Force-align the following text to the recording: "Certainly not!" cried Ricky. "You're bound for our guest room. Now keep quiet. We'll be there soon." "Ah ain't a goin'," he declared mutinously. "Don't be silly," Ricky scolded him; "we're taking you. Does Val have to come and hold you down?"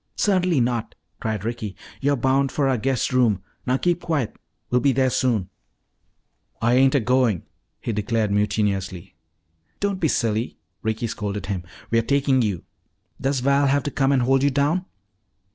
"Certainly 0.15 0.61
not!" 0.61 0.95
cried 1.19 1.45
Ricky. 1.45 1.75
"You're 2.01 2.15
bound 2.15 2.51
for 2.51 2.67
our 2.67 2.77
guest 2.79 3.13
room. 3.13 3.43
Now 3.67 3.77
keep 3.77 4.01
quiet. 4.01 4.35
We'll 4.71 4.81
be 4.81 4.93
there 4.93 5.11
soon." 5.11 5.51
"Ah 6.59 6.71
ain't 6.71 6.95
a 6.95 6.99
goin'," 6.99 7.43
he 7.79 7.93
declared 7.93 8.31
mutinously. 8.31 9.13
"Don't 9.79 9.99
be 9.99 10.07
silly," 10.07 10.57
Ricky 10.81 11.05
scolded 11.05 11.45
him; 11.45 11.61
"we're 11.91 12.01
taking 12.01 12.41
you. 12.41 12.63
Does 13.21 13.41
Val 13.41 13.67
have 13.67 13.83
to 13.83 13.91
come 13.91 14.11
and 14.11 14.23
hold 14.23 14.41
you 14.41 14.49
down?" 14.49 14.85